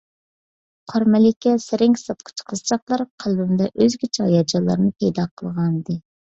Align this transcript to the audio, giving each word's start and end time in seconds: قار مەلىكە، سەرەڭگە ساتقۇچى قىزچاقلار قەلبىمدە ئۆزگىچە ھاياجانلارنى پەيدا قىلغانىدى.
قار 0.93 1.03
مەلىكە، 1.15 1.51
سەرەڭگە 1.65 2.01
ساتقۇچى 2.03 2.45
قىزچاقلار 2.53 3.03
قەلبىمدە 3.25 3.69
ئۆزگىچە 3.69 4.27
ھاياجانلارنى 4.31 4.91
پەيدا 5.05 5.29
قىلغانىدى. 5.43 6.01